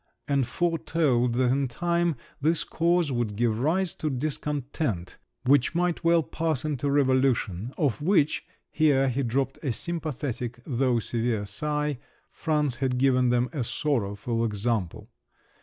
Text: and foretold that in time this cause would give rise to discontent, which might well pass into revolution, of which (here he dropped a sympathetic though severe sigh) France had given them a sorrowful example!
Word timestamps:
and 0.27 0.47
foretold 0.47 1.33
that 1.33 1.51
in 1.51 1.67
time 1.67 2.15
this 2.41 2.63
cause 2.63 3.11
would 3.11 3.35
give 3.35 3.59
rise 3.59 3.93
to 3.93 4.09
discontent, 4.09 5.17
which 5.45 5.75
might 5.75 6.03
well 6.03 6.23
pass 6.23 6.65
into 6.65 6.89
revolution, 6.89 7.71
of 7.77 8.01
which 8.01 8.43
(here 8.71 9.09
he 9.09 9.21
dropped 9.21 9.59
a 9.61 9.71
sympathetic 9.71 10.59
though 10.65 10.97
severe 10.97 11.45
sigh) 11.45 11.99
France 12.31 12.77
had 12.77 12.97
given 12.97 13.29
them 13.29 13.47
a 13.53 13.63
sorrowful 13.63 14.43
example! 14.43 15.07